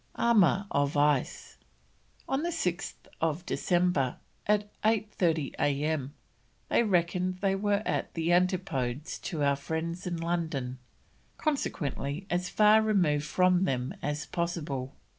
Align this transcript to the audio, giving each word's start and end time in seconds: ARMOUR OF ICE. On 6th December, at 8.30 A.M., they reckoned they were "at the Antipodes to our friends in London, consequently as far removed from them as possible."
ARMOUR 0.15 0.65
OF 0.71 0.97
ICE. 0.97 1.57
On 2.27 2.41
6th 2.43 2.95
December, 3.45 4.15
at 4.47 4.67
8.30 4.81 5.53
A.M., 5.59 6.15
they 6.69 6.81
reckoned 6.81 7.35
they 7.41 7.53
were 7.53 7.83
"at 7.85 8.11
the 8.15 8.33
Antipodes 8.33 9.19
to 9.19 9.43
our 9.43 9.55
friends 9.55 10.07
in 10.07 10.17
London, 10.17 10.79
consequently 11.37 12.25
as 12.31 12.49
far 12.49 12.81
removed 12.81 13.25
from 13.25 13.65
them 13.65 13.93
as 14.01 14.25
possible." 14.25 14.95